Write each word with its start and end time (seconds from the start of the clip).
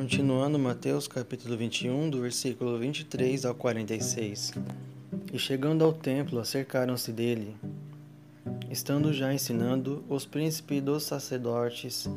Continuando 0.00 0.58
Mateus 0.58 1.06
capítulo 1.06 1.58
21, 1.58 2.08
do 2.08 2.22
versículo 2.22 2.78
23 2.78 3.44
ao 3.44 3.54
46. 3.54 4.54
E 5.30 5.38
chegando 5.38 5.84
ao 5.84 5.92
templo, 5.92 6.40
acercaram-se 6.40 7.12
dele, 7.12 7.54
estando 8.70 9.12
já 9.12 9.30
ensinando 9.30 10.02
os 10.08 10.24
príncipes 10.24 10.82
dos 10.82 11.02
sacerdotes, 11.02 12.08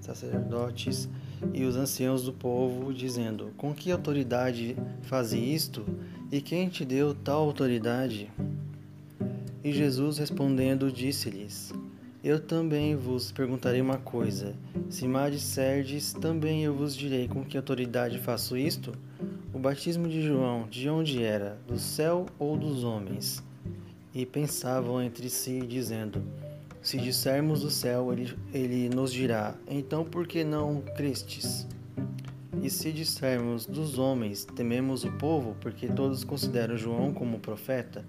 sacerdotes 0.00 1.08
e 1.52 1.64
os 1.64 1.74
anciãos 1.74 2.22
do 2.22 2.32
povo, 2.32 2.94
dizendo: 2.94 3.52
Com 3.56 3.74
que 3.74 3.90
autoridade 3.90 4.76
faze 5.02 5.36
isto? 5.36 5.84
E 6.30 6.40
quem 6.40 6.68
te 6.68 6.84
deu 6.84 7.12
tal 7.12 7.42
autoridade? 7.42 8.30
E 9.64 9.72
Jesus 9.72 10.16
respondendo 10.16 10.92
disse-lhes: 10.92 11.72
eu 12.22 12.38
também 12.38 12.94
vos 12.94 13.32
perguntarei 13.32 13.80
uma 13.80 13.98
coisa: 13.98 14.54
se 14.88 15.08
me 15.08 15.30
disserdes, 15.30 16.12
também 16.12 16.62
eu 16.62 16.74
vos 16.74 16.94
direi 16.94 17.26
com 17.26 17.44
que 17.44 17.56
autoridade 17.56 18.18
faço 18.18 18.56
isto? 18.56 18.92
O 19.52 19.58
batismo 19.58 20.08
de 20.08 20.22
João, 20.22 20.68
de 20.70 20.88
onde 20.88 21.22
era? 21.22 21.58
Do 21.66 21.78
céu 21.78 22.26
ou 22.38 22.56
dos 22.56 22.84
homens? 22.84 23.42
E 24.14 24.24
pensavam 24.24 25.02
entre 25.02 25.28
si, 25.28 25.62
dizendo: 25.62 26.22
Se 26.80 26.96
dissermos 26.96 27.62
do 27.62 27.70
céu, 27.70 28.12
ele, 28.12 28.32
ele 28.54 28.88
nos 28.88 29.12
dirá: 29.12 29.56
Então 29.68 30.04
por 30.04 30.26
que 30.26 30.44
não 30.44 30.80
crestes? 30.96 31.66
E 32.62 32.70
se 32.70 32.92
dissermos 32.92 33.66
dos 33.66 33.98
homens, 33.98 34.44
tememos 34.44 35.02
o 35.02 35.10
povo, 35.12 35.56
porque 35.60 35.88
todos 35.88 36.22
consideram 36.22 36.76
João 36.76 37.12
como 37.12 37.40
profeta? 37.40 38.04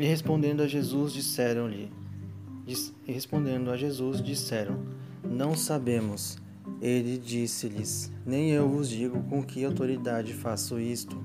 E 0.00 0.06
respondendo 0.06 0.62
a 0.62 0.66
Jesus, 0.66 1.12
disseram-lhe, 1.12 1.92
e 3.06 3.12
respondendo 3.12 3.70
a 3.70 3.76
Jesus, 3.76 4.22
disseram: 4.22 4.82
Não 5.22 5.54
sabemos. 5.54 6.38
Ele 6.80 7.18
disse-lhes: 7.18 8.10
Nem 8.24 8.50
eu 8.50 8.66
vos 8.66 8.88
digo 8.88 9.22
com 9.24 9.42
que 9.42 9.62
autoridade 9.62 10.32
faço 10.32 10.80
isto. 10.80 11.22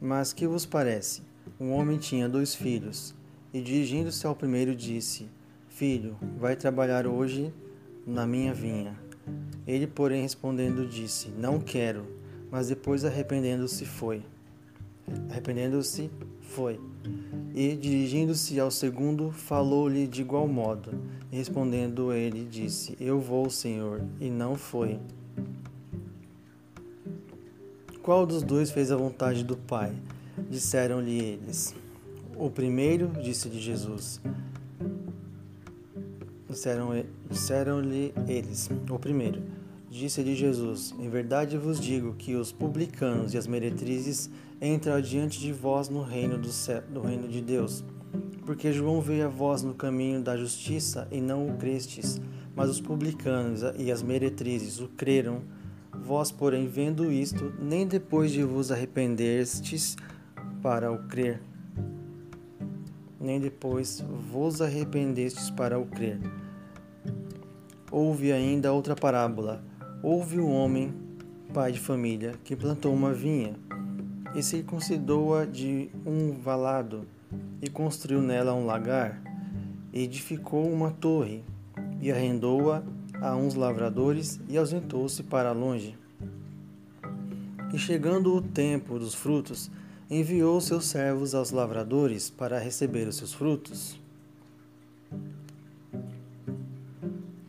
Mas 0.00 0.32
que 0.32 0.46
vos 0.46 0.64
parece? 0.64 1.22
Um 1.58 1.72
homem 1.72 1.98
tinha 1.98 2.28
dois 2.28 2.54
filhos, 2.54 3.12
e 3.52 3.60
dirigindo-se 3.60 4.24
ao 4.24 4.36
primeiro 4.36 4.72
disse: 4.72 5.26
Filho, 5.66 6.16
vai 6.38 6.54
trabalhar 6.54 7.04
hoje 7.04 7.52
na 8.06 8.24
minha 8.28 8.54
vinha. 8.54 8.96
Ele, 9.66 9.88
porém, 9.88 10.22
respondendo, 10.22 10.86
disse: 10.86 11.30
Não 11.30 11.58
quero. 11.58 12.06
Mas 12.48 12.68
depois, 12.68 13.04
arrependendo-se, 13.04 13.84
foi. 13.84 14.22
Arrependendo-se, 15.30 16.10
foi. 16.40 16.80
E, 17.54 17.76
dirigindo-se 17.76 18.58
ao 18.58 18.70
segundo, 18.70 19.30
falou-lhe 19.30 20.06
de 20.06 20.22
igual 20.22 20.48
modo. 20.48 20.90
E 21.30 21.36
respondendo 21.36 22.12
ele, 22.12 22.44
disse: 22.44 22.96
Eu 23.00 23.20
vou, 23.20 23.50
Senhor, 23.50 24.02
e 24.20 24.30
não 24.30 24.56
foi. 24.56 24.98
Qual 28.02 28.26
dos 28.26 28.42
dois 28.42 28.70
fez 28.70 28.92
a 28.92 28.96
vontade 28.96 29.42
do 29.42 29.56
Pai? 29.56 29.94
Disseram-lhe 30.50 31.18
eles. 31.18 31.74
O 32.36 32.50
primeiro, 32.50 33.08
disse-lhe 33.22 33.60
Jesus. 33.60 34.20
Disseram-lhe 36.48 37.06
disseram 37.30 37.82
eles. 38.28 38.68
O 38.90 38.98
primeiro. 38.98 39.42
Disse-lhe 39.90 40.34
Jesus: 40.34 40.94
Em 40.98 41.08
verdade 41.08 41.56
vos 41.56 41.80
digo 41.80 42.14
que 42.14 42.34
os 42.34 42.50
publicanos 42.50 43.32
e 43.32 43.38
as 43.38 43.46
meretrizes 43.46 44.28
entram 44.64 44.94
adiante 44.94 45.38
de 45.38 45.52
vós 45.52 45.88
no 45.88 46.02
reino 46.02 46.38
do, 46.38 46.48
do 46.88 47.00
reino 47.02 47.28
de 47.28 47.40
Deus. 47.40 47.84
Porque 48.46 48.72
João 48.72 49.00
veio 49.00 49.26
a 49.26 49.28
vós 49.28 49.62
no 49.62 49.74
caminho 49.74 50.22
da 50.22 50.36
justiça 50.36 51.06
e 51.10 51.20
não 51.20 51.48
o 51.48 51.56
crestes, 51.56 52.20
mas 52.56 52.70
os 52.70 52.80
publicanos 52.80 53.60
e 53.76 53.92
as 53.92 54.02
meretrizes 54.02 54.80
o 54.80 54.88
creram. 54.88 55.42
Vós, 55.92 56.30
porém, 56.30 56.66
vendo 56.66 57.12
isto, 57.12 57.52
nem 57.58 57.86
depois 57.86 58.30
de 58.30 58.42
vos 58.42 58.72
arrependestes 58.72 59.96
para 60.62 60.90
o 60.90 61.06
crer, 61.08 61.42
nem 63.20 63.38
depois 63.38 64.02
vos 64.30 64.60
arrependestes 64.60 65.50
para 65.50 65.78
o 65.78 65.86
crer. 65.86 66.18
Houve 67.90 68.32
ainda 68.32 68.72
outra 68.72 68.96
parábola 68.96 69.62
Houve 70.06 70.38
um 70.38 70.52
homem, 70.52 70.92
pai 71.54 71.72
de 71.72 71.80
família, 71.80 72.34
que 72.44 72.54
plantou 72.54 72.92
uma 72.92 73.14
vinha 73.14 73.54
e 74.34 74.42
circuncidou-a 74.42 75.44
de 75.44 75.90
um 76.04 76.32
valado 76.32 77.06
e 77.62 77.68
construiu 77.68 78.20
nela 78.20 78.54
um 78.54 78.66
lagar, 78.66 79.20
e 79.92 80.02
edificou 80.02 80.70
uma 80.70 80.90
torre 80.90 81.42
e 82.00 82.10
arrendou-a 82.10 82.82
a 83.20 83.36
uns 83.36 83.54
lavradores 83.54 84.40
e 84.48 84.58
ausentou-se 84.58 85.22
para 85.22 85.52
longe. 85.52 85.96
E 87.72 87.78
chegando 87.78 88.34
o 88.34 88.42
tempo 88.42 88.98
dos 88.98 89.14
frutos, 89.14 89.70
enviou 90.10 90.60
seus 90.60 90.86
servos 90.86 91.34
aos 91.34 91.50
lavradores 91.50 92.28
para 92.28 92.58
receber 92.58 93.08
os 93.08 93.16
seus 93.16 93.32
frutos. 93.32 93.98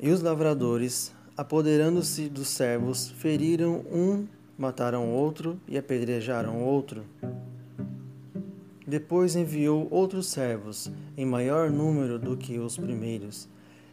E 0.00 0.10
os 0.10 0.22
lavradores, 0.22 1.12
apoderando-se 1.36 2.28
dos 2.28 2.48
servos, 2.48 3.10
feriram 3.10 3.84
um, 3.90 4.26
mataram 4.58 5.12
outro 5.12 5.60
e 5.68 5.76
apedrejaram 5.76 6.62
outro. 6.62 7.04
Depois 8.86 9.34
enviou 9.34 9.88
outros 9.90 10.28
servos, 10.28 10.90
em 11.16 11.26
maior 11.26 11.70
número 11.70 12.18
do 12.18 12.36
que 12.36 12.58
os 12.58 12.76
primeiros, 12.76 13.48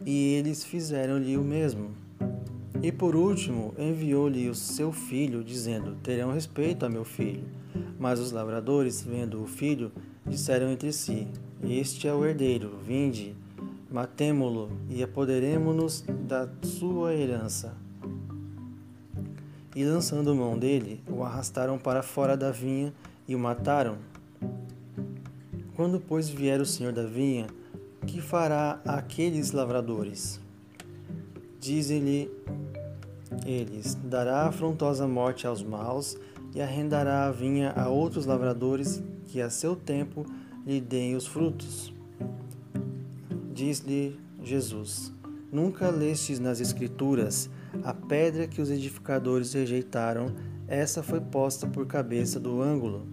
e 0.06 0.36
eles 0.36 0.64
fizeram-lhe 0.64 1.36
o 1.36 1.42
mesmo. 1.42 1.92
E 2.82 2.92
por 2.92 3.16
último 3.16 3.74
enviou-lhe 3.78 4.50
o 4.50 4.56
seu 4.56 4.92
filho, 4.92 5.44
dizendo: 5.44 5.96
Terão 6.04 6.34
respeito 6.34 6.86
a 6.86 6.90
meu 6.90 7.06
filho. 7.06 7.44
Mas 7.98 8.20
os 8.20 8.32
lavradores, 8.32 9.02
vendo 9.02 9.42
o 9.42 9.48
filho, 9.48 9.92
disseram 10.28 10.70
entre 10.70 10.92
si: 10.92 11.28
Este 11.64 12.08
é 12.08 12.14
o 12.14 12.26
herdeiro, 12.26 12.78
vinde, 12.86 13.36
matemo-lo 13.90 14.70
e 14.90 15.02
apoderemo-nos 15.02 16.02
da 16.28 16.50
sua 16.62 17.14
herança. 17.16 17.76
E 19.76 19.84
lançando 19.84 20.36
mão 20.36 20.58
dele, 20.58 21.02
o 21.10 21.24
arrastaram 21.24 21.80
para 21.80 22.04
fora 22.04 22.38
da 22.38 22.52
vinha 22.52 22.94
e 23.28 23.36
o 23.36 23.40
mataram. 23.40 23.98
Quando, 25.76 26.00
pois, 26.00 26.30
vier 26.30 26.62
o 26.62 26.66
senhor 26.66 26.94
da 26.94 27.06
vinha, 27.06 27.48
que 28.06 28.22
fará 28.22 28.80
aqueles 28.86 29.52
lavradores? 29.52 30.40
Dizem-lhe 31.60 32.30
eles: 33.46 33.96
dará 33.96 34.46
afrontosa 34.48 35.08
morte 35.08 35.48
aos 35.48 35.64
maus 35.64 36.18
e 36.54 36.62
arrendará 36.62 37.26
a 37.26 37.32
vinha 37.32 37.72
a 37.72 37.90
outros 37.90 38.26
lavradores 38.26 39.02
que 39.28 39.42
a 39.42 39.50
seu 39.50 39.76
tempo 39.76 40.26
lhe 40.66 40.80
deem 40.80 41.16
os 41.16 41.26
frutos. 41.26 41.94
Diz-lhe 43.52 44.20
Jesus: 44.44 45.12
Nunca 45.52 45.90
lestes 45.90 46.40
nas 46.40 46.60
Escrituras 46.60 47.50
a 47.82 47.94
pedra 47.94 48.48
que 48.48 48.62
os 48.62 48.70
edificadores 48.70 49.54
rejeitaram, 49.54 50.36
essa 50.68 51.02
foi 51.02 51.20
posta 51.20 51.66
por 51.66 51.88
cabeça 51.88 52.40
do 52.40 52.62
ângulo. 52.62 53.08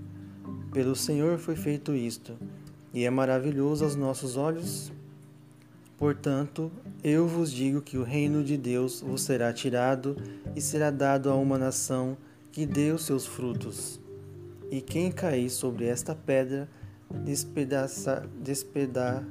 Pelo 0.72 0.94
Senhor 0.94 1.38
foi 1.38 1.56
feito 1.56 1.94
isto, 1.94 2.36
e 2.92 3.04
é 3.04 3.10
maravilhoso 3.10 3.84
aos 3.84 3.96
nossos 3.96 4.36
olhos. 4.36 4.92
Portanto, 5.96 6.70
eu 7.02 7.26
vos 7.26 7.52
digo 7.52 7.80
que 7.80 7.98
o 7.98 8.02
reino 8.02 8.42
de 8.42 8.56
Deus 8.56 9.00
vos 9.00 9.22
será 9.22 9.52
tirado 9.52 10.16
e 10.56 10.60
será 10.60 10.90
dado 10.90 11.30
a 11.30 11.34
uma 11.34 11.58
nação 11.58 12.16
que 12.52 12.64
dê 12.66 12.90
os 12.90 13.04
seus 13.04 13.26
frutos. 13.26 14.00
E 14.70 14.80
quem 14.80 15.10
cair 15.10 15.50
sobre 15.50 15.86
esta 15.86 16.14
pedra 16.14 16.68
despedaça, 17.10 18.24
despeda, 18.40 19.26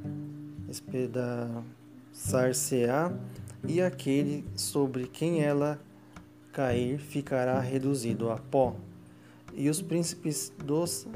espedaçar-se-á, 2.11 3.11
e 3.67 3.81
aquele 3.81 4.45
sobre 4.55 5.07
quem 5.07 5.41
ela 5.41 5.79
cair 6.51 6.97
ficará 6.99 7.59
reduzido 7.59 8.29
a 8.29 8.37
pó. 8.37 8.75
E 9.53 9.69
os 9.69 9.81
príncipes 9.81 10.53
dos 10.63 11.07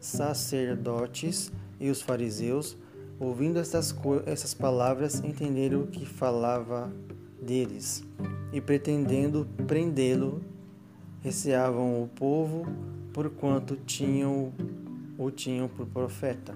sacerdotes 0.00 1.52
e 1.78 1.90
os 1.90 2.00
fariseus, 2.00 2.76
ouvindo 3.18 3.58
estas, 3.58 3.94
essas 4.24 4.54
palavras, 4.54 5.22
entenderam 5.22 5.82
o 5.82 5.86
que 5.86 6.06
falava 6.06 6.92
deles, 7.42 8.04
e 8.52 8.60
pretendendo 8.60 9.46
prendê-lo, 9.66 10.40
receavam 11.20 12.02
o 12.02 12.08
povo, 12.08 12.66
porquanto 13.12 13.76
tinham 13.76 14.52
o 15.18 15.30
tinham 15.30 15.68
por 15.68 15.86
profeta. 15.86 16.54